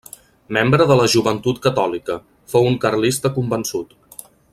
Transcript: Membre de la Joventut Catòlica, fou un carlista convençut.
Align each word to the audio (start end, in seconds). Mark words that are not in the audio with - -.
Membre 0.55 0.87
de 0.91 0.95
la 0.99 1.03
Joventut 1.15 1.61
Catòlica, 1.65 2.15
fou 2.55 2.71
un 2.71 2.79
carlista 2.87 3.33
convençut. 3.37 3.95